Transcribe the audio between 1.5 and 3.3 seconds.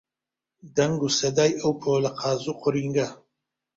ئەو پۆلە قاز و قورینگە